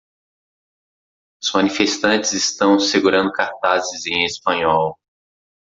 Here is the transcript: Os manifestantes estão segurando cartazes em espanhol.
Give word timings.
Os 1.43 1.51
manifestantes 1.53 2.33
estão 2.33 2.79
segurando 2.79 3.31
cartazes 3.31 4.07
em 4.07 4.25
espanhol. 4.25 4.97